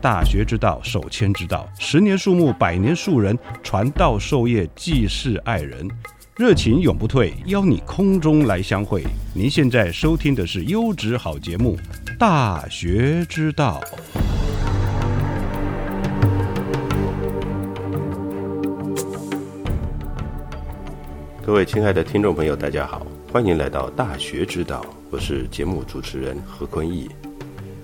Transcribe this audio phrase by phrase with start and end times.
[0.00, 1.68] 大学之道，守谦之道。
[1.78, 5.88] 十年树木，百年树人，传道授业，济世爱人，
[6.36, 7.34] 热情永不退。
[7.46, 9.02] 邀你空中来相会。
[9.34, 11.76] 您现在收听的是优质好节目
[12.16, 13.80] 《大学之道》。
[21.44, 24.80] 各位亲爱的听众朋友，大家好，欢迎来到《大学之道》，
[25.10, 27.08] 我是节目主持人何坤义。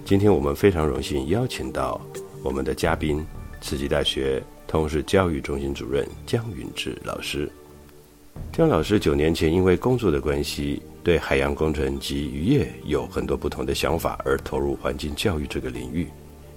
[0.04, 1.98] 今天我们非常荣幸邀请到
[2.42, 3.24] 我们的嘉宾，
[3.62, 7.50] 慈济大学通识教育中心主任江云志老师。
[8.52, 16.06] 江老师九年前因为工作的关系，对海洋工程及渔业有很多不同的想法，而投入环境教育这个领域，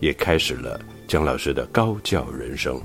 [0.02, 2.78] 也开始了江老师的高教人生。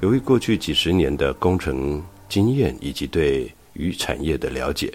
[0.00, 4.92] 由于过去几十年的工程经验以及对渔产业的了解，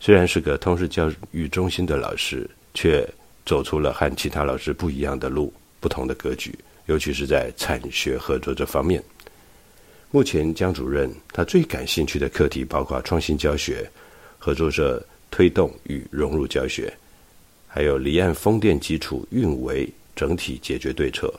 [0.00, 3.06] 虽然是个通识教育中心的老师，却
[3.46, 9.02] 走出了和其他老师不一样的路，不同的格局，尤其是在产学合作这方面。
[10.10, 13.84] 目前江主任他最感兴趣的课题包括创新教学、
[14.38, 16.92] 合作社推动与融入教学，
[17.66, 21.32] 还有离岸风电基础运维整体解决对策、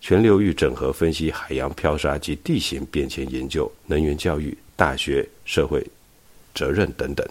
[0.00, 5.84] 全流域整合分析海洋漂沙及地形变迁研究、能源教育、大学社会
[6.54, 7.26] 责任等等。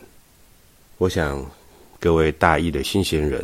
[0.98, 1.50] 我想
[2.00, 3.42] 各位大一的新鲜人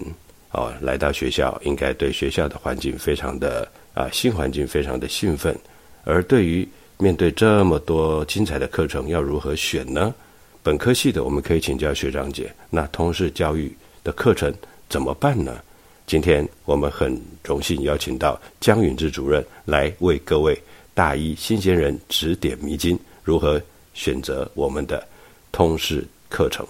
[0.52, 5.56] 哦，来到学校应该对学校的环境非常的啊新环境非常的兴奋，
[6.04, 6.68] 而对于
[6.98, 10.14] 面对这么多精彩的课程，要如何选呢？
[10.62, 13.72] 本科系的我们可以请教学长姐，那通识教育
[14.04, 14.54] 的课程
[14.90, 15.62] 怎么办呢？
[16.06, 20.60] 今天我们很荣幸邀请到江允志主任来为各位
[20.96, 23.62] 大一新鲜人指点迷津，如何
[23.94, 25.08] 选择我们的
[25.52, 26.66] 通识课程。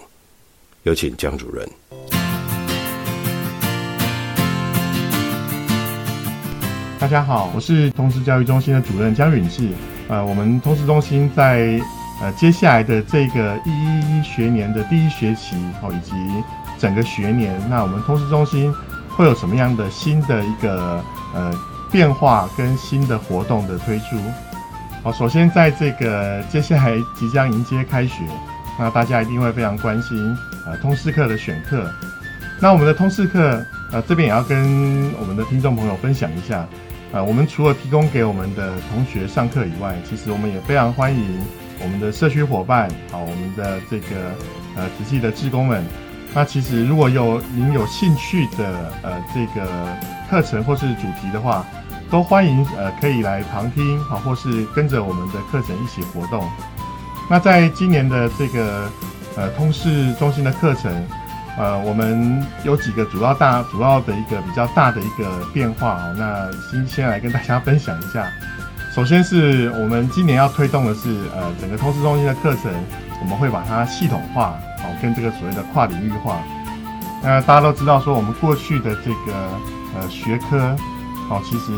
[0.82, 1.66] 有请江主任。
[7.00, 9.70] 大家好，我是通识教育中心的主任江允志。
[10.06, 11.80] 呃，我们通识中心在
[12.20, 16.12] 呃接下来的这个一一一学年的第一学期哦，以及
[16.78, 18.70] 整个学年，那我们通识中心
[19.08, 21.02] 会有什么样的新的一个
[21.34, 21.50] 呃
[21.90, 24.18] 变化跟新的活动的推出？
[25.02, 28.24] 好，首先在这个接下来即将迎接开学，
[28.78, 30.36] 那大家一定会非常关心
[30.66, 31.90] 呃通识课的选课。
[32.60, 36.68] 那我们的通识课呃这边也要跟我们的听众朋友分享一下。
[37.12, 41.40] 呃，我们除了提供给我们的同学上课以外，其实我们也非常欢迎
[41.82, 44.06] 我们的社区伙伴，好，我们的这个
[44.76, 45.84] 呃仔细的志工们。
[46.32, 49.68] 那其实如果有您有兴趣的呃这个
[50.30, 51.66] 课程或是主题的话，
[52.08, 56.48] 都欢迎呃可以来旁听，好，或是跟着我们的课程一起活动。
[57.28, 58.88] 那在今年的这个
[59.36, 61.04] 呃通识中心的课程。
[61.60, 68.26] 呃，我们有几个主要大主要的一个比较大的一个变化哦，那先先来跟大家分享一下。
[68.94, 72.72] 首先是我们今年要推动的是，呃，整个通识中心的课程，
[73.20, 76.38] 我们会把它系统化，哦，跟这个所谓的跨领域化。
[77.22, 79.34] 那大家都知道说，我们过去的这个
[79.94, 80.74] 呃学科，
[81.28, 81.72] 哦，其实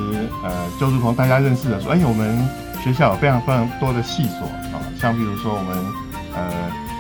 [0.45, 2.39] 呃就如同大家认识的说，哎，我们
[2.85, 5.77] 学校有非常非常多的系所啊，像比如说我们
[6.37, 6.43] 呃。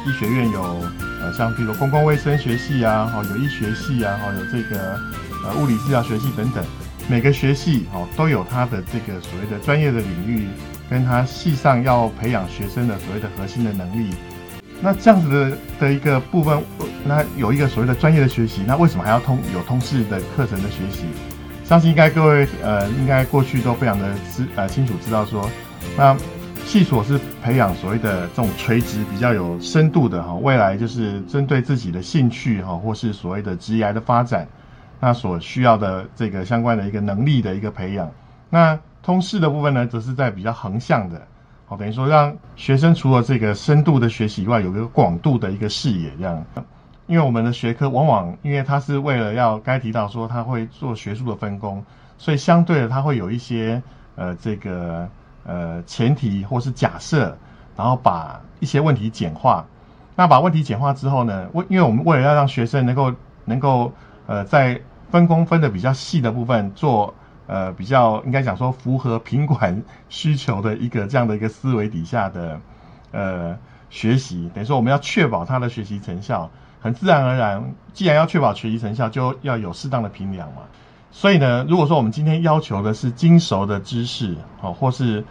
[0.04, 0.82] 医学院有
[1.22, 4.98] 呃，像比如公共卫生学系啊，哈，有医学系啊，哈，有这个
[5.44, 6.64] 呃物理治疗学系等等，
[7.08, 10.48] 每个学系哦都有它的这个所谓的专业的领域，
[10.90, 14.10] 跟它系上要培养学生的所谓的核心的能力。
[14.80, 16.60] 那这样子的的一个部分，
[17.04, 21.04] 那有一个所谓的专业的学习，那为什么还要通有通识的课程的学习？
[21.64, 25.48] 相信应该各位呃，应该过去都非常的知呃清楚知道说，
[25.96, 26.16] 那。
[26.64, 34.48] 系所是培养所谓的这种垂直比较有深度的哈，未来就是针对自己的兴趣哈，或是所谓的职业的发展，
[34.98, 38.10] 那所需要的这个相关的一个能力的一个培养。
[38.48, 41.20] 那通识的部分呢，则是在比较横向的，
[41.66, 46.42] 好，等于说让学生除了这个深度的学习以外，有个广度的一个视野，这样。
[47.06, 51.84] 因为我们的学科往往，因为它是为了要该提到说他会做学术的分工，
[52.16, 53.82] 所以相对的它会有一些
[54.14, 55.06] 呃这个
[55.44, 57.36] 呃前提或是假设，
[57.76, 59.64] 然后把一些问题简化。
[60.14, 63.12] 那把问题简化之后呢，为因为我们为了要让学生能够
[63.44, 63.92] 能够
[64.26, 64.80] 呃在
[65.10, 67.14] 分工分的比较细的部分做
[67.46, 72.60] 呃比较应该讲说符合品管需求的一个这样的一个思维底下的
[73.10, 73.56] 呃
[73.88, 76.50] 学习，等于说我们要确保他的学习成效。
[76.80, 80.62] 很自然而然，既然要确保学习成效，就要有适当的评量嘛。
[81.12, 85.24] 所以呢，如果说我们今天要求的是精熟的知识，哦，或是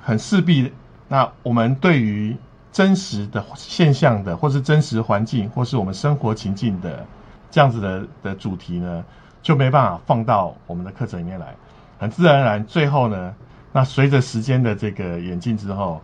[0.00, 0.70] 很势必，
[1.08, 2.36] 那我们对于
[2.70, 7.04] 真实的现象的，或是真实环境，或是我们生活情境的
[7.50, 9.04] 这样子的的主题呢，
[9.42, 11.56] 就没办法放到我们的课程里面来。
[11.98, 13.34] 很自然而然，最后呢，
[13.72, 16.00] 那随着时间的这个演进之后，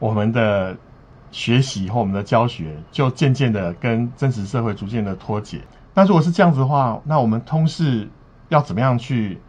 [0.00, 0.76] 我们的。
[1.30, 5.60] 学习和我们的教学就渐渐的跟真实社会逐渐的脱节。
[5.92, 8.08] 那如果是这样子的话，那我们通识
[8.48, 9.40] 要怎么样去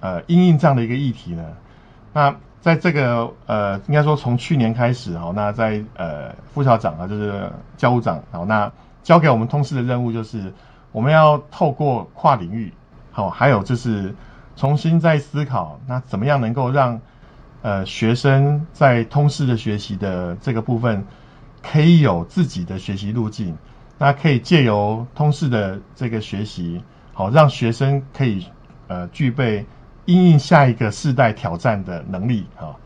[0.00, 1.44] 呃应应这样的一个议题呢？
[2.12, 8.70] 那在这个呃应该说从去年开始哈，那在呃副校长啊就是教务长好，那
[9.02, 10.52] 交给我们通识的任务就是
[10.92, 12.72] 我们要透过跨领域
[13.10, 14.14] 好，还有就是
[14.56, 17.00] 重新再思考那怎么样能够让。
[17.66, 21.02] 呃，学生在通识的学习的这个部分，
[21.62, 23.56] 可以有自己的学习路径。
[23.96, 26.84] 那可以借由通识的这个学习，
[27.14, 28.46] 好让学生可以
[28.88, 29.64] 呃具备
[30.04, 32.76] 应应下一个世代挑战的能力啊。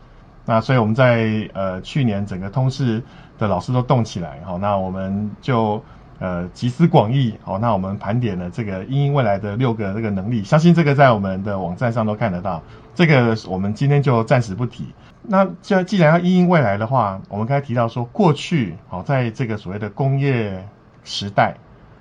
[0.45, 3.03] 那所以我们在呃去年整个通识
[3.37, 5.83] 的老师都动起来，好，那我们就。
[6.21, 12.61] 呃，集思广益，好，那我们盘点了这个英英未来的六个这个能力，相信这个在我们的网站上都看得到。
[12.93, 14.83] 这个我们今天就暂时不提。
[15.21, 20.67] 那既然既然要英英未来的话，我们刚才提到说，过去好在这个所谓的工业
[21.05, 21.55] 时代，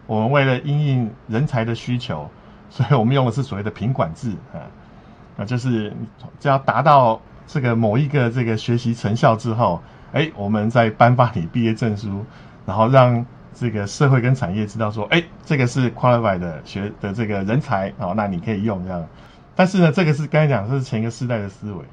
[0.09, 2.29] 我们为了应应人才的需求，
[2.69, 4.67] 所以我们用的是所谓的品管制啊，
[5.39, 5.93] 啊，就是
[6.41, 9.81] 只要达到这个某一个这个学习成效之后，
[10.13, 12.25] 哎，我们再颁发你毕业证书，
[12.67, 13.25] 然后让。
[13.55, 19.05] 这个社会跟产业知道说，哎，这个是 qualified 的学的这个人才，哦，那你可以用这样。
[19.57, 21.85] 但是呢，这个是刚才讲，这是前一个时代的思维。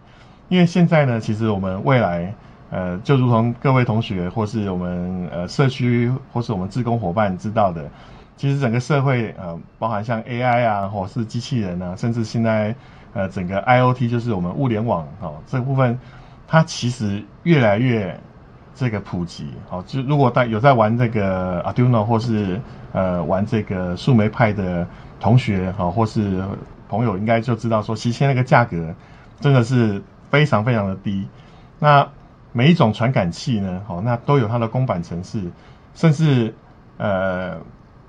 [0.48, 2.36] 因为现在呢，其实我们未来，
[2.76, 7.90] 呃，就如同各位同学或是我们呃社区或是我们志工伙伴知道的，
[8.36, 12.76] 其实整个社会呃，包含像 AI 啊，或是机器人啊，甚至现在
[13.14, 15.98] 呃整个 IOT 就是我们物联网哦这部分，
[16.48, 18.20] 它其实越来越。
[18.78, 22.60] 这个普及好，就如果在有在玩这个 Arduino 或是
[22.92, 24.86] 呃玩这个树莓派的
[25.18, 26.44] 同学好，或是
[26.90, 28.94] 朋友，应该就知道说，其实那个价格
[29.40, 31.26] 真的是非常非常的低。
[31.80, 32.06] 那
[32.58, 35.52] 每一种传感器呢，好，那都有它的公版程式，
[35.94, 36.56] 甚至
[36.96, 37.60] 呃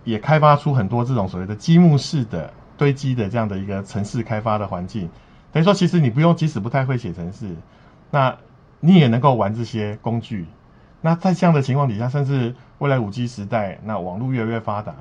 [0.05, 5.11] 也开发出很多这种所谓的积木式的堆积的这样的一个城市开发的环境。
[5.51, 7.57] 等于说，其实你不用，即使不太会写程式，
[8.13, 8.37] 那
[8.79, 10.47] 你也能够玩这些工具。
[11.01, 14.95] 那在这样的情况底下，甚至未来五 G 时代，那网络越来越发达，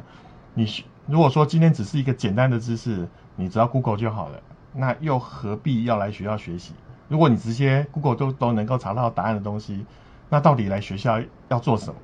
[0.55, 0.65] 你
[1.05, 4.39] 如果说今天只是一个简单的知识，你只要 Google 就好了，
[4.73, 6.73] 那又何必要来学校学习？
[7.07, 9.85] 如果你直接 Google 都都能够查到答案的东西，
[10.29, 11.95] 那到底来学校要做什么？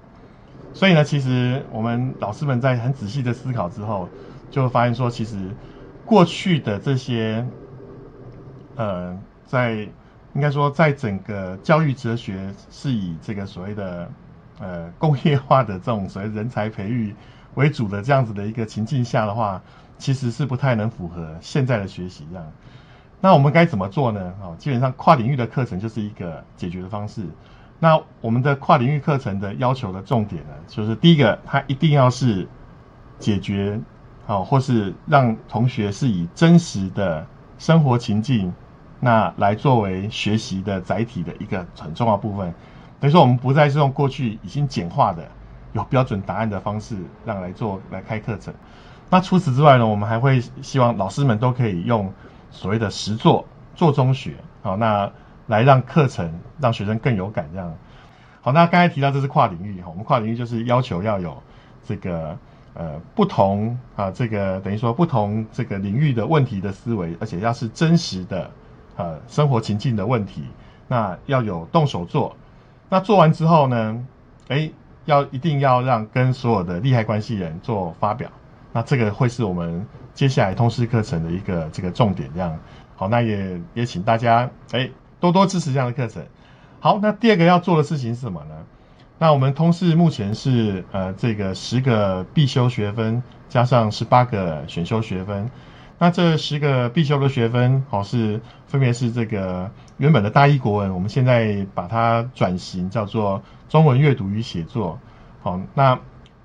[0.73, 4.07] 所以呢，其实我们老师们在很仔细的思考之后，
[4.49, 5.37] 就会发现说，其实
[6.05, 7.45] 过去的这些，
[8.75, 9.87] 呃，在
[10.33, 14.09] 应该说，在整个教育哲学是以这个所谓的
[14.59, 17.13] 呃工业化的这种所谓人才培育
[17.55, 19.61] 为主的这样子的一个情境下的话，
[19.97, 22.45] 其实是不太能符合现在的学习这样。
[23.21, 24.33] 那我们该怎么做呢？
[24.41, 27.23] 哦，基本上跨领域的课程就是一个解决的方式。
[27.79, 32.47] 那我们的跨领域课程的要求的重点呢，就是第一个，它一定要是
[33.19, 33.79] 解决
[34.25, 37.25] 好，或是让同学是以真实的
[37.57, 38.51] 生活情境。
[39.03, 42.53] 那来作为学习的载体的一个很重要部分，
[42.99, 45.27] 等于说我们不再是用过去已经简化的
[45.73, 48.53] 有标准答案的方式让来做来开课程。
[49.09, 52.13] 那除此之外呢，我们还会希望老师们都可以用
[52.51, 55.11] 所谓的实作做中学，好，那
[55.47, 57.73] 来让课程让学生更有感这样。
[58.41, 61.41] 好，那刚才提到这是跨领域哈，我们跨领域就是要求要有
[61.83, 62.37] 这个
[62.73, 68.51] 呃不同啊这个等于说不同这个领域的问题的思维，而且要是真实的。
[68.97, 70.43] 呃，生活情境的问题，
[70.89, 72.35] 那要有动手做。
[72.89, 74.05] 那做完之后呢，
[74.49, 74.69] 哎，
[75.05, 78.29] 要一定要让跟所有的利害关系人做发表。
[78.73, 82.29] 那这个会是我们接下来通识课程的一个这个重点。
[82.33, 82.57] 这样
[82.95, 84.89] 好，那也也请大家哎
[85.19, 86.23] 多多支持这样的课程。
[86.79, 88.55] 好，那第二个要做的事情是什么呢？
[89.17, 95.49] 那我们通识目前是呃这个十个必修学分加上十八个选修学分。
[95.99, 104.97] 那这十个必修的学分，好是分别是这个原本的大一国文，我们现在把它转型叫做中文阅读与写作。
[105.43, 105.99] 好，那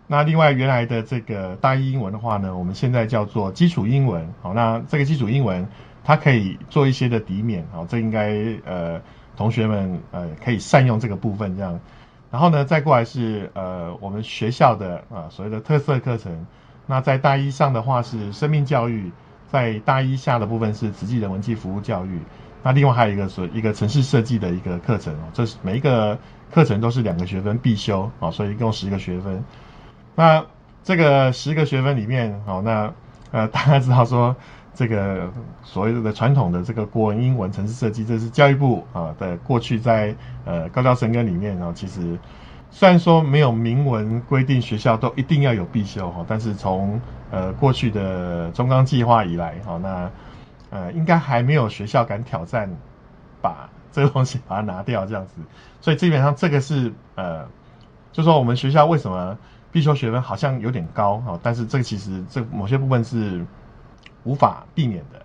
[0.07, 4.33] 那另外原来的这个大一英文的话呢，我们现在叫做基础英文。
[4.43, 5.69] 好，那这个基础英文
[6.05, 7.67] 它可以做一些的抵免。
[7.73, 8.35] 好，这应该
[8.65, 9.01] 呃
[9.37, 11.81] 同学们呃可以善用这个部分这样。
[12.31, 16.47] 然后呢，再过来是呃我们学校的啊所谓的特色课程。
[16.87, 19.13] 那在大一上的话是生命教育。
[19.49, 22.19] 在大一下的部分是慈济人文暨服务教育，
[22.65, 26.19] 那另外还有一个所一个城市设计的一个课程哦，这是每一个
[26.53, 29.45] 课程都是两个学分必修啊，所以一共十个学分。
[30.17, 30.45] 那
[30.83, 32.93] 这个十个学分里面，好，那
[33.31, 34.35] 呃 大家知道说
[34.75, 35.31] 这个
[35.63, 40.13] 所谓的传统的这个国文、英文、城市设计，这是教育部啊的过去在
[40.45, 42.19] 呃高教生根里面啊，其实。
[42.69, 50.11] 虽然说没有明文规定学校都一定要有必修哈，但是从呃过去的中钢计划以来好，那
[50.69, 52.69] 呃应该还没有学校敢挑战
[53.41, 55.35] 把这个东西把它拿掉这样子，
[55.81, 57.47] 所以基本上这个是呃，
[58.13, 59.39] 就说我们学校为什么
[59.77, 63.45] 必修学分好像有点高哈，但是这个其实这某些部分是
[64.25, 65.21] 无法避免的。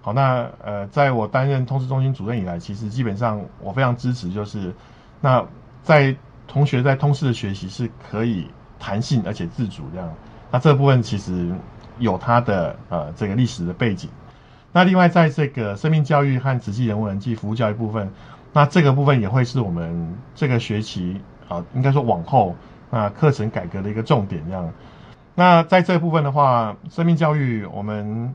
[0.00, 4.72] 好，那呃在我担任通识中心主任以来，其实基本上我非常支持，就是
[5.20, 5.44] 那
[5.82, 6.14] 在
[6.46, 8.48] 同学在通识的学习是可以
[8.78, 10.08] 弹性而且自主这样，
[10.52, 11.52] 那这部分其实
[11.98, 14.08] 有它的呃这个历史的背景。
[14.70, 18.08] 那另外在这个生命教育和实际人文及服务教育部分，
[18.52, 22.54] 那这个部分也会是我们这个学期啊，应该说往后
[22.90, 24.70] 啊课程改革的一个重点这样。
[25.34, 28.34] 那在这部分的话，生命教育我们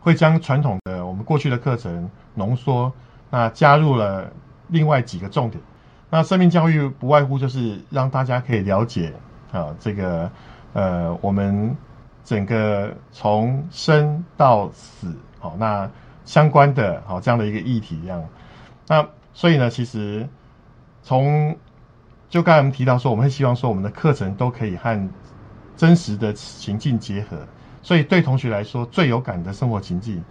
[0.00, 2.92] 会将传统的我们过去的课程浓缩，
[3.30, 4.32] 那加入了
[4.68, 5.62] 另外几个重点。
[6.10, 9.12] 那生命教育不外乎就是让大家可以了解
[9.52, 10.30] 啊，这个
[10.72, 11.76] 呃，我们
[12.24, 15.90] 整个从生到死，好，那
[16.24, 18.24] 相关的好这样的一个议题一样。
[18.86, 20.26] 那所以呢，其实
[21.02, 21.56] 从
[22.28, 25.08] 就刚才我们提到说，我们会希望说我们的课程都可以和
[25.76, 27.38] 真实的情境结合。
[27.82, 30.22] 所以对同学来说，最有感的生活情境，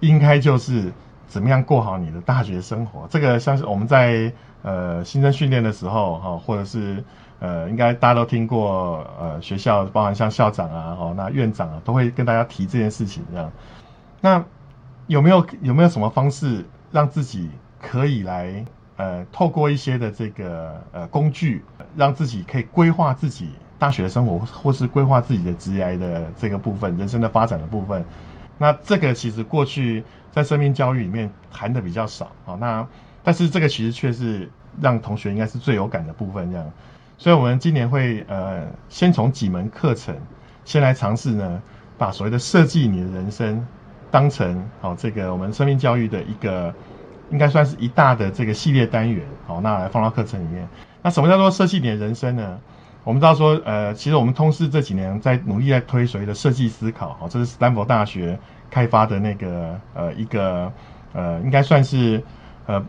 [0.00, 0.92] 应该就是
[1.26, 3.06] 怎么样过好你的大学生活。
[3.10, 4.32] 这个像是我们在。
[4.64, 7.02] 呃，新生训练的时候，哈，或者是
[7.40, 13.50] 呃，应该大家都听过，呃，学校包含像校长啊，哦，那院长啊，都会跟大家提这件事情，这样。
[14.20, 14.44] 那
[15.08, 18.64] 有没有有没有什么方式让自己可以来，
[19.02, 21.64] 呃，透过一些的这个呃工具，
[21.96, 28.04] 让自己可以规划自己大学的生活，或是规划自己的职业的这个部分，人生的发展的部分。
[28.58, 32.86] 那这个其实过去在生命教育里面谈的比较少，啊，那。
[33.24, 36.72] 但是这个其实却是让同学应该是最有感的部分，这样，
[37.18, 40.16] 所以我们今年会呃先从几门课程
[40.64, 41.62] 先来尝试呢，
[41.96, 43.64] 把所谓的设计你的人生
[44.10, 46.74] 当成好这个我们生命教育的一个
[47.32, 50.68] 应该算是一大的这个系列单元，好，那来放到课程里面。
[51.02, 52.60] 那什么叫做设计点人生呢？
[53.02, 58.38] 我们知道说呃，其实我们通识这几年在努力在推所谓的设计思考，好，这是斯坦福大学
[58.70, 60.72] 开发的那个呃一个
[61.12, 62.22] 呃应该算是
[62.66, 62.84] 呃。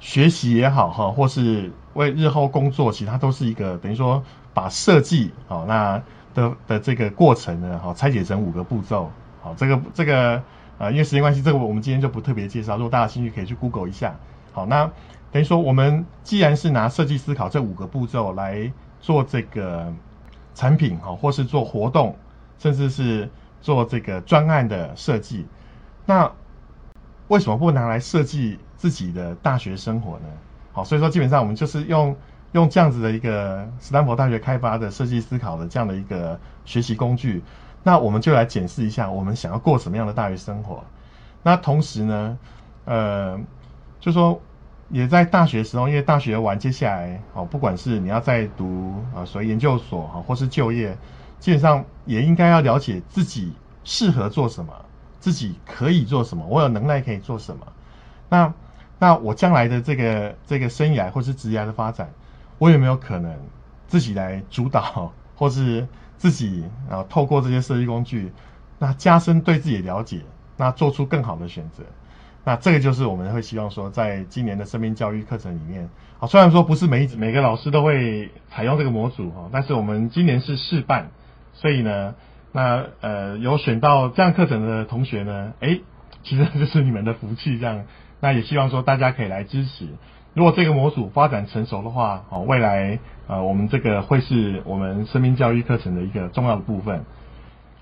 [0.00, 4.22] 学习也好哈，或是为日后工作，其他都是一个等于说
[4.52, 6.02] 把设计好那
[6.34, 9.10] 的的这个过程呢，好拆解成五个步骤。
[9.40, 10.42] 好，这个这个
[10.78, 12.76] 呃，因为时间关系，这个我们今天就不特别介绍。
[12.76, 14.14] 如果大家兴趣，可以去 Google 一下。
[14.52, 14.90] 好，那
[15.32, 19.92] 等于说我们既然是拿设计思考这五个步骤来做这个
[20.54, 22.16] 产品哈，或是做活动，
[22.58, 23.28] 甚至是
[23.60, 25.46] 做这个专案的设计，
[26.06, 26.30] 那
[27.28, 28.58] 为什么不拿来设计？
[28.76, 30.26] 自己的大学生活呢？
[30.70, 32.14] 好，所以说基本上我们就是用
[32.52, 37.42] 用这样子的一个斯坦福大学开发的设计思考的这样的一个学习工具，
[37.84, 40.82] 那我们就来检视一下我们想要过什么样的大学生活。
[41.42, 42.38] 那同时呢，
[42.86, 43.38] 呃，
[44.00, 44.40] 就说
[44.88, 50.96] 也在大学时候，因为大学完接下来，哦，不管是你要在读啊，所谓研究所哈，或是就业，
[51.38, 53.52] 基本上也应该要了解自己
[53.84, 54.72] 适合做什么，
[55.20, 57.66] 自己可以做什么，我有能耐可以做什么。
[58.30, 58.52] 那
[58.98, 62.10] 那我将来的这个这个生涯或是职业的发展，
[62.56, 63.34] 我有没有可能
[63.86, 65.86] 自己来主导，或是
[66.24, 68.32] 自己啊透过这些设计工具，
[68.78, 70.22] 那加深对自己的了解，
[70.56, 71.82] 那做出更好的选择。
[72.44, 81.10] 那这个就是我们会希望说，在今年的生命教育课程里面，啊虽然说不是每每个老师都会采用这个模组哈，但是我们今年是试办，
[81.52, 82.14] 所以呢，
[82.52, 85.78] 那呃有选到这样课程的同学呢，哎，
[86.22, 87.84] 其实就是你们的福气这样。
[88.20, 89.88] 那也希望说大家可以来支持。
[90.34, 92.98] 如果这个模组发展成熟的话，哦，未来
[93.28, 97.04] 呃，我们这个会是我们生命教育课程的一个重要的部分。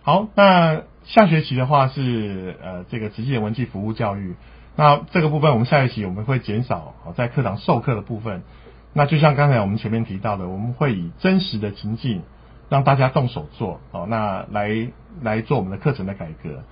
[0.03, 4.35] 好，那下学期的话是呃这个实际的文具服务教育，
[4.77, 8.43] 那这个部分我们下学期我们会减少哦在课堂授课的部分。
[8.93, 12.23] 那就像刚才我们前面提到的，我们会以真实的情境
[12.69, 14.89] 让大家动手做哦，那来
[15.23, 16.63] 来做我们的课程的改革。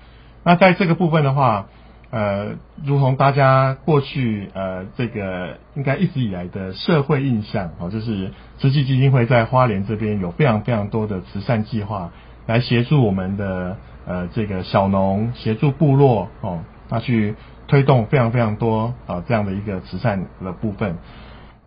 [0.45, 1.69] 那在这个部分的话。
[2.11, 12.11] 呃，如同大家过去呃这个应该一直以来的社会印象哦，就是慈济基金会在花莲这边有非常非常多的慈善计划，
[12.47, 13.76] 来协助我们的
[14.07, 17.37] 呃这个小农，协助部落哦，那去
[17.69, 20.97] 推动非常非常多啊这样的一个慈善的部分。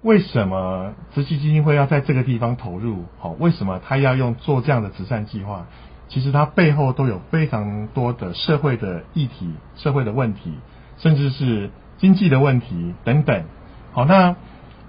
[0.01, 3.05] 为什么慈济基金会要在这个地方投入？
[3.17, 5.67] 好，为什么他要用做这样的慈善计划？
[6.13, 10.53] 其实它背后都有非常多的社会的议题、社会的问题，
[10.97, 13.45] 甚至是经济的问题等等。
[13.93, 14.35] 好，那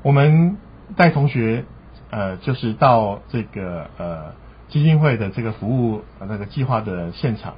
[0.03, 0.59] 我们
[0.97, 1.65] 带同学，
[2.11, 4.35] 呃，就是到这个呃
[4.69, 7.55] 基金会的这个服务那个计划的现场，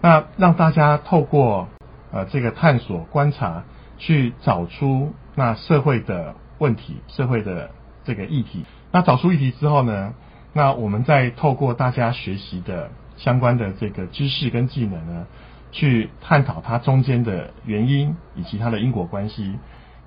[0.00, 1.68] 那让大家透过
[2.10, 3.62] 呃这个探索、观察，
[3.98, 7.70] 去找出那社会的问题、社会的
[8.02, 8.64] 这个议题。
[8.90, 10.12] 那找出议题之后呢？
[10.56, 15.26] 那我们再透过大家学习的相关的这个知识跟技能呢，
[15.70, 19.58] 去探讨它中间的原因以及它的因果关系。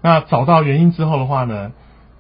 [0.01, 1.72] 那找到原因之后的话呢，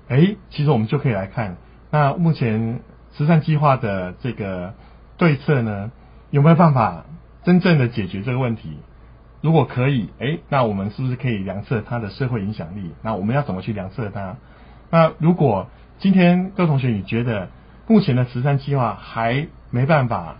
[0.09, 1.57] 哎，其实我们就可以来看，
[1.89, 2.81] 那目前
[3.13, 4.75] 慈善计划的这个
[5.17, 5.91] 对策呢，
[6.29, 7.05] 有没有办法
[7.43, 8.77] 真正的解决这个问题？
[9.41, 12.91] 如果可以，哎，那我们是不是可以量测它的社会影响力？
[13.01, 14.37] 那我们要怎么去量测它？
[14.91, 15.65] 那如果
[15.97, 17.49] 今天各位同学你觉得？
[17.89, 20.35] 目前的慈善计划还没办法，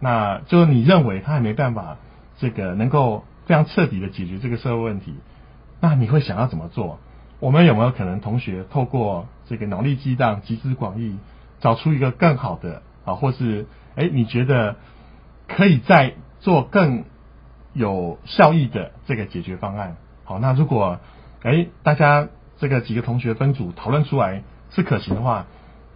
[0.00, 1.96] 那就是你认为他还没办法，
[2.36, 5.14] 这个能够非常彻底的解决这个社会问题，
[5.80, 6.98] 那你会想要怎么做？
[7.38, 11.16] 我们有没有可能同学透过这个脑力激荡、集思广益，
[11.58, 13.64] 找出一个更好的啊，或是
[13.96, 14.76] 哎你觉得
[15.48, 17.04] 可以再做更
[17.72, 19.96] 有效益的这个解决方案？
[20.24, 21.00] 好，那如果
[21.40, 25.46] 哎大家这个几个同学分组讨论出来是可行的话。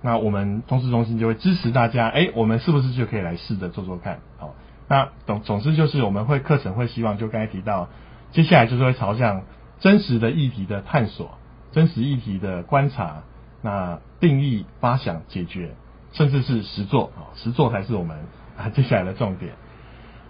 [0.07, 4.19] 那我们通识中心就会支持大家，哎，我们是不是就可以来试着做做看？
[4.37, 4.55] 好，
[4.87, 7.89] 那总总之就是我们会课程会希望就刚才提到，
[8.31, 9.45] 接下来就是会朝向
[9.81, 11.39] 真实的议题的探索，
[11.73, 13.23] 真实议题的观察，
[13.63, 15.75] 那定义、发想、解决，
[16.13, 18.19] 甚至是实做，啊，实做才是我们
[18.59, 19.53] 啊接下来的重点。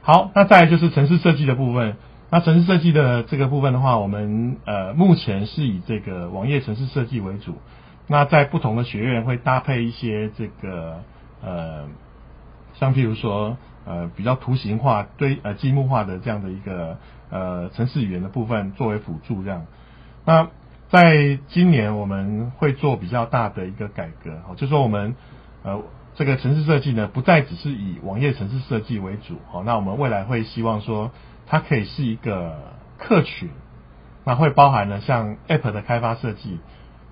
[0.03, 1.97] 好，那再来就是城市设计的部分。
[2.31, 7.57] 那城市设计的这个部分的话，我们呃目前是以这个网页城市设计为主。
[8.07, 11.01] 那在不同的学院会搭配一些这个
[11.43, 11.87] 呃，
[12.75, 16.99] 像譬如说呃比较图形化、堆呃积木化的这样的一个
[17.31, 19.65] 呃城市语言的部分作为辅助这样。
[20.27, 20.49] 那
[20.91, 25.17] 在今年我们会做比较大的一个改革，哦，就说我们
[25.63, 25.83] 呃
[26.15, 31.11] 这个城市设计呢不再只是以网页城市设计为主，哦，那我们未来会希望说
[31.47, 33.49] 它可以是一个客群，
[34.25, 36.61] 那会包含了像 App 的开发设计。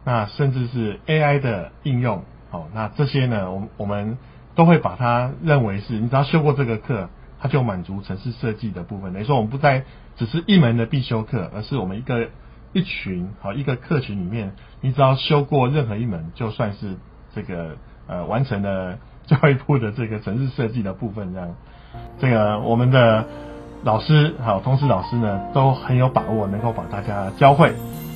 [0.04, 4.18] 那甚至是 AI 的应用，好，那这些呢，我我们
[4.54, 7.08] 都会把它认为是，你只要修过这个课，
[7.40, 9.12] 它就满足城市设计的部分。
[9.12, 9.84] 等于说，我们不再
[10.16, 12.28] 只是一门的必修课，而是我们一个
[12.72, 16.96] 一群，好，一个课群里面，你只要修过任何一门，就算是
[17.34, 17.76] 这个
[18.08, 21.54] 呃完成了 教育部的这个城市设计的部分，这样，
[22.18, 23.24] 这个我们的
[23.84, 27.72] 老师还有通识老师呢，都很有把握能够把大家教会。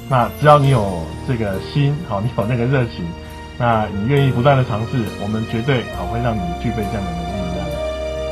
[0.08, 3.04] 那只要你有这个心，好，你有那个热情，
[3.58, 7.26] 那你愿意不断的尝试，我们绝对好会让你具备这样的能力。
[7.52, 7.66] 这样，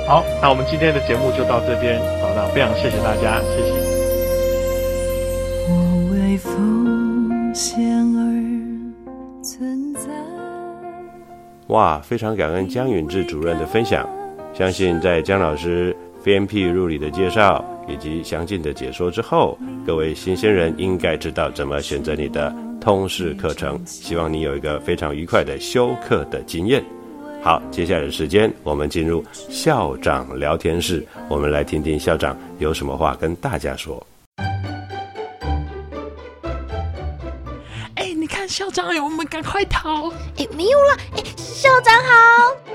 [0.06, 3.72] 好，那我们今天的节目就到这边，好，那非常谢谢大家，谢谢。
[5.68, 5.74] 我
[6.12, 7.80] 为奉献
[8.14, 10.10] 而存在。
[11.68, 14.08] 哇，非常感恩江允志主任的分享，
[14.52, 17.64] 相信在江老师 VMP 入里的介绍。
[17.88, 23.80] 以及详尽的解说之后，各位新鲜人应该知道怎么选择你的通识课程。
[23.86, 26.84] 希望你有一个非常愉快的修课的经验。
[27.42, 34.04] 好，接下来的时间我们进入校长聊天室，我们来听听校长有什么话跟大家说。
[37.96, 40.10] 哎，你看校长，哎我们赶快逃！
[40.38, 40.96] 哎，没有了。
[41.16, 42.73] 哎，校长好。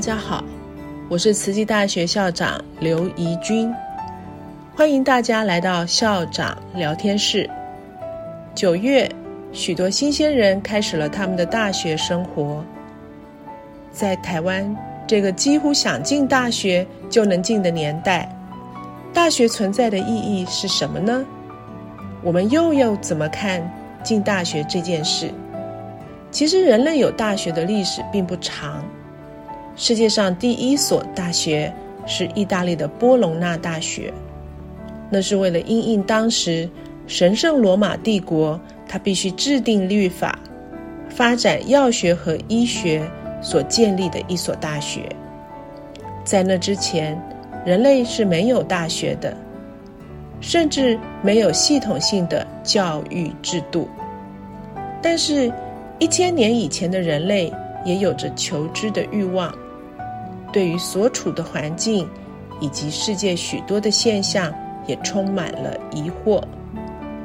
[0.00, 0.42] 大家好，
[1.10, 3.70] 我是慈济大学校长刘怡君，
[4.74, 7.46] 欢迎大家来到校长聊天室。
[8.54, 9.06] 九月，
[9.52, 12.64] 许多新鲜人开始了他们的大学生活。
[13.92, 14.74] 在台湾
[15.06, 18.26] 这个几乎想进大学就能进的年代，
[19.12, 21.22] 大学存在的意义是什么呢？
[22.22, 23.62] 我们又要怎么看
[24.02, 25.30] 进大学这件事？
[26.30, 28.82] 其实，人类有大学的历史并不长。
[29.76, 31.72] 世界上第一所大学
[32.06, 34.12] 是意大利的波隆纳大学，
[35.10, 36.68] 那是为了因应当时
[37.06, 40.38] 神圣罗马帝国，它必须制定律法、
[41.08, 43.02] 发展药学和医学
[43.40, 45.08] 所建立的一所大学。
[46.24, 47.20] 在那之前，
[47.64, 49.34] 人类是没有大学的，
[50.40, 53.88] 甚至没有系统性的教育制度。
[55.02, 55.50] 但是，
[55.98, 57.52] 一千年以前的人类
[57.84, 59.54] 也有着求知的欲望。
[60.52, 62.08] 对于所处的环境
[62.60, 64.52] 以及世界许多的现象，
[64.86, 66.42] 也充满了疑惑，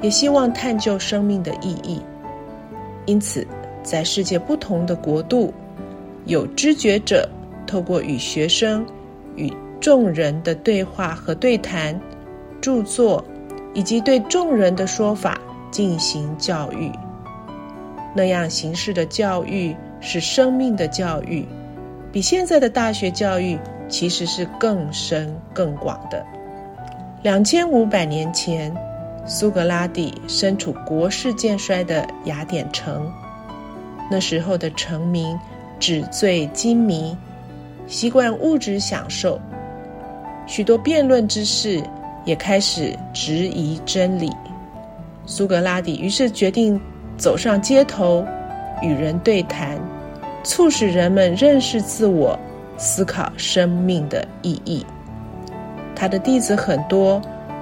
[0.01, 2.01] 也希望探究生命的意义。
[3.05, 3.45] 因此，
[3.83, 5.53] 在世界不同的国度，
[6.25, 7.27] 有知觉者
[7.65, 8.85] 透过与学生、
[9.35, 11.99] 与众人的对话和对谈、
[12.61, 13.23] 著作
[13.73, 15.39] 以及对众人的说法
[15.71, 16.91] 进行教育。
[18.15, 21.45] 那样形式的教育是生命的教育。
[22.11, 26.25] 比现在的大学教育其实是更深更广的。
[27.23, 28.73] 两千五百年前，
[29.25, 33.11] 苏格拉底身处国势渐衰的雅典城，
[34.09, 35.37] 那时候的臣民
[35.79, 37.17] 纸醉金迷，
[37.87, 39.39] 习惯物质享受，
[40.45, 41.83] 许多辩论之士
[42.23, 44.31] 也开始质疑真理。
[45.25, 46.79] 苏格拉底于是决定
[47.17, 48.23] 走上街头，
[48.85, 49.79] 与人对谈。
[50.43, 52.37] 促使人们认识自我，
[52.77, 54.85] 思考生命的意义。
[55.95, 57.19] 他的弟子很多，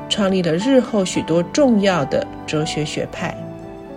[0.09, 3.33] 创立了日后许多重要的哲学学派，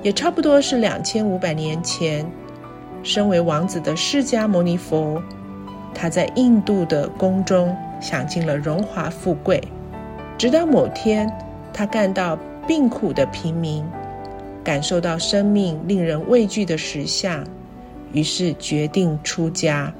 [0.02, 2.24] 也差不多是两千五百年前，
[3.02, 5.20] 身为王子的释迦牟尼佛，
[5.92, 9.60] 他在印度的宫中享尽了荣华富贵，
[10.38, 11.28] 直到某天，
[11.72, 13.84] 他看到病苦的平民，
[14.66, 17.46] 感受到生命令人畏惧的实相。
[18.12, 19.94] 于是决定出家，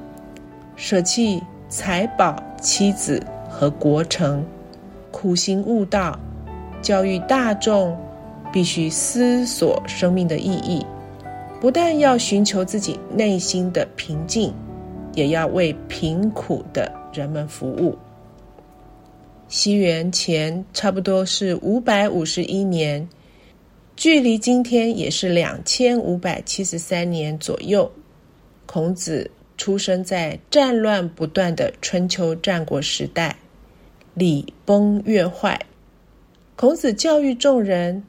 [0.75, 4.43] 舍弃财宝、妻子和国城，
[5.09, 6.19] 苦行悟道，
[6.81, 7.97] 教育大众
[8.51, 10.85] 必须思索生命的意义。
[11.61, 14.53] 不但要寻求自己内心的平静，
[15.13, 17.97] 也要为贫苦的人们服务。
[19.47, 23.07] 西元前差不多是五百五十一年，
[23.97, 27.91] 距离今天也是两千五百七十三年左右。
[28.67, 33.35] 孔子出生在战乱不断的春秋战国时代，
[34.13, 35.59] 礼崩乐坏。
[36.55, 38.03] 孔子教育众人，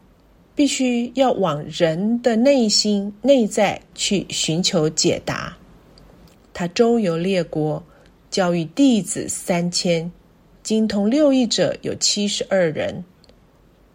[0.54, 5.56] 必须要往人的内心内在去寻求解答。
[6.52, 7.82] 他周游列国，
[8.30, 10.12] 教育弟子三千，
[10.62, 13.02] 精通六艺者有七十二人。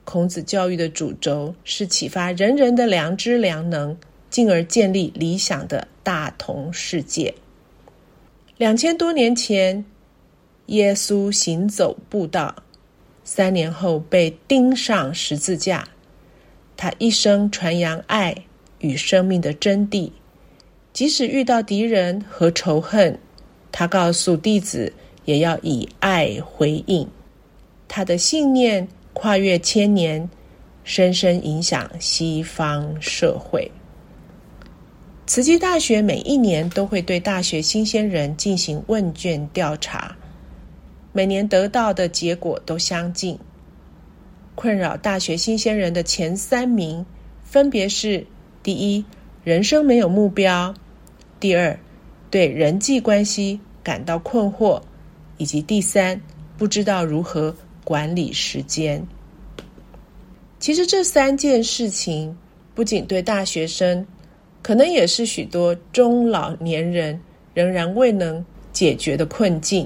[0.04, 3.98] 孔子教育的主轴是启发人人的良知良能。
[4.30, 7.36] 进而建立理想的大同世界。
[8.58, 9.86] 两千多年前，
[10.66, 12.56] 耶稣行走布道，
[13.24, 15.88] 三年后被钉上十字架。
[16.76, 18.36] 他一生传扬爱
[18.80, 20.12] 与生命的真谛，
[20.94, 23.20] 即使遇到敌人和仇恨，
[23.72, 24.92] 他告诉弟子
[25.26, 27.08] 也要以爱回应。
[27.88, 30.30] 他的信念跨越千年，
[30.84, 33.72] 深深影响西方社会。
[35.26, 40.16] 慈济大学每一年都会对大学新鲜人进行问卷调查，
[41.14, 43.40] 每年得到的结果都相近。
[44.56, 47.06] 困扰大学新鲜人的前三名
[47.44, 48.28] 分别是：
[48.62, 49.06] 第一，
[49.44, 50.74] 人生没有目标；
[51.40, 51.80] 第二，
[52.30, 54.82] 对人际关系感到困惑；
[55.38, 56.22] 以及第三，
[56.58, 59.06] 不知道如何管理时间。
[60.60, 62.38] 其实这三件事情
[62.74, 64.06] 不仅对大学生。
[64.62, 67.20] 可能也是许多中老年人
[67.54, 69.86] 仍然未能解决的困境。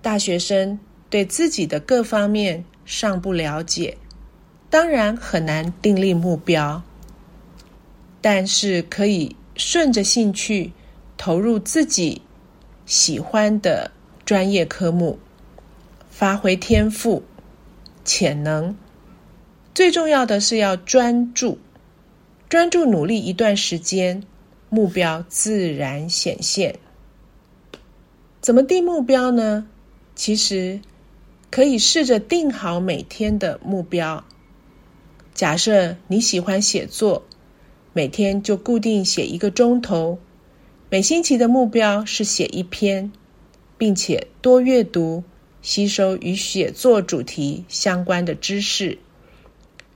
[0.00, 0.78] 大学生
[1.10, 3.98] 对自己的各方面尚不了解，
[4.70, 6.80] 当然很难订立目标。
[8.20, 10.70] 但是可以顺着兴趣
[11.16, 12.22] 投入自己
[12.86, 13.90] 喜欢的
[14.24, 15.18] 专业科目，
[16.16, 17.24] 发挥天赋
[18.04, 18.76] 潜能。
[19.74, 21.58] 最重要的是要专注。
[22.48, 24.22] 专注努力一段时间，
[24.68, 26.78] 目标自然显现。
[28.40, 29.66] 怎么定目标呢？
[30.14, 30.80] 其实
[31.50, 34.22] 可以试着定好每天的目标。
[35.34, 37.24] 假设你喜欢写作，
[37.92, 40.20] 每天就固定写一个钟头。
[40.88, 43.10] 每星期的目标是写一篇，
[43.76, 45.24] 并且多阅读，
[45.64, 48.98] 吸收与写作主题相关的知识。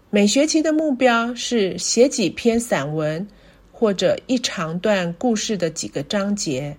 [0.08, 3.28] 每学期的目标是写几篇散文，
[3.70, 6.74] 或者一长段故事的几个章节。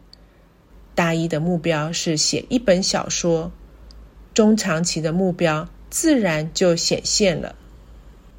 [0.95, 3.51] 大一的目标是写一本小说，
[4.33, 7.55] 中长期的目标自然就显现了。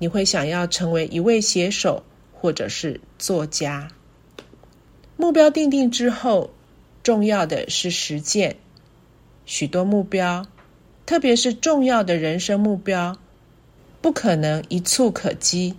[0.00, 2.02] 你会想要成为一位写手，
[2.34, 3.86] 或者是作家。
[5.16, 6.50] 目标定定之后，
[7.04, 8.56] 重要的是实践。
[9.52, 10.46] 许多目标，
[11.04, 13.18] 特别是重要的人生目标，
[14.00, 15.74] 不可能一蹴可及，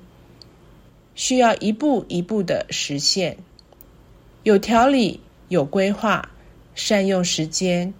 [1.15, 3.37] 需要一步一步的实现。
[4.43, 6.29] 有条理，有规划。
[6.75, 7.93] 善用时间，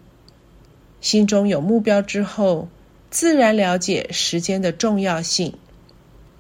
[1.00, 2.68] 心中有目标之后，
[3.10, 5.54] 自然了解时间的重要性。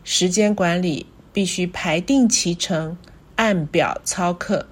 [0.03, 2.97] 时间管理必须排定其程，
[3.37, 4.67] 按表操课，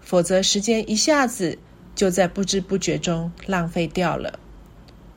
[0.00, 1.58] 否则时间一下子
[1.96, 4.38] 就在不知不觉中浪费掉了。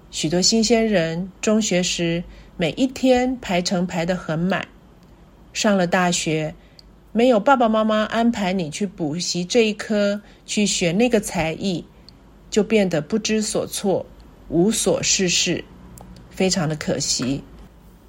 [0.09, 2.23] 许多新鲜人中学时
[2.57, 4.67] 每一天排程排得很满，
[5.53, 6.55] 上了大学。
[7.11, 11.83] 没有爸爸妈妈安排你去补习这一科，去学那个才艺，
[12.51, 14.05] 就变得不知所措、
[14.47, 15.63] 无所事事，
[16.29, 17.43] 非常的可惜。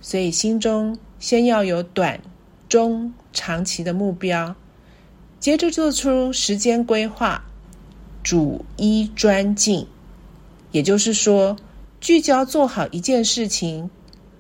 [0.03, 2.21] 所以心中先要有短、
[2.69, 4.55] 中、长期的目标，
[5.39, 7.43] 接着做出时间规划，
[8.23, 9.87] 主一专进，
[10.73, 11.57] 也就是说，
[12.01, 13.91] 聚焦做好一件事情，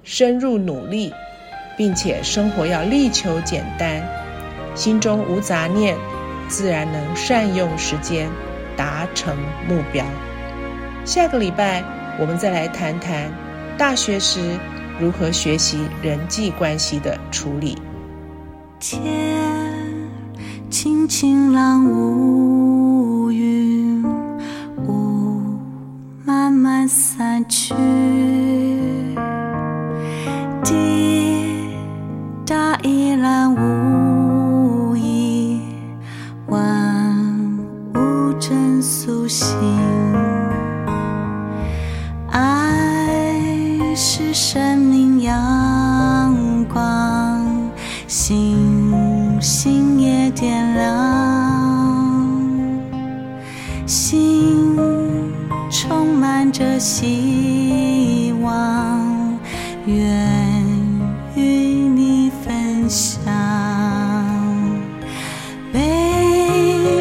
[0.02, 1.12] 深入努力，
[1.76, 4.02] 并且生活要力求简单。
[4.74, 5.96] 心中无杂念，
[6.48, 8.30] 自然能善用时间，
[8.76, 9.36] 达成
[9.68, 10.04] 目标。
[11.04, 11.82] 下个礼拜
[12.20, 13.32] 我们再来谈谈
[13.78, 14.40] 大学时
[15.00, 17.76] 如何学习人际关系的处理。
[18.78, 19.02] 天
[20.70, 23.69] 轻晴朗无云，
[26.90, 27.72] 散去。
[30.64, 31.76] 滴
[32.44, 33.69] 答一览无。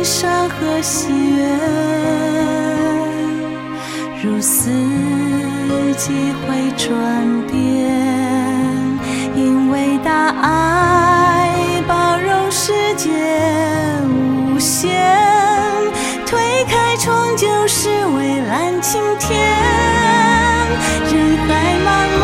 [0.09, 1.45] 伤和喜悦。
[4.23, 4.71] 如四
[5.97, 6.89] 季会转
[7.47, 7.53] 变，
[9.35, 11.53] 因为大爱
[11.87, 13.07] 包容世界
[14.07, 14.89] 无限，
[16.25, 19.37] 推开窗就是蔚蓝晴天。
[21.11, 21.87] 人海茫
[22.19, 22.23] 茫，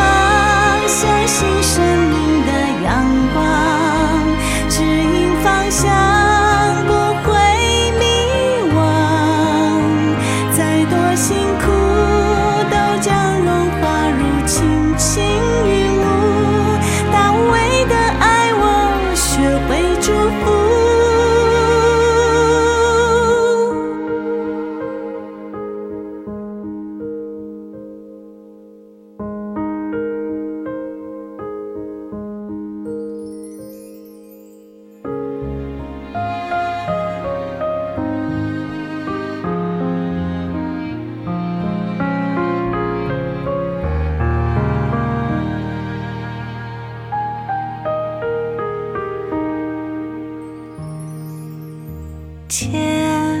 [52.58, 53.38] 天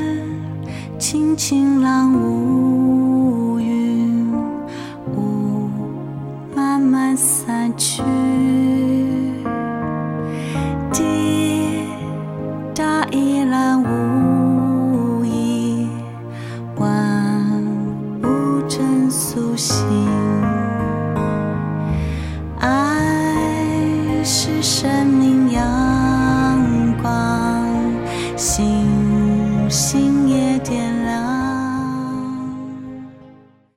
[0.98, 2.25] 轻轻揽我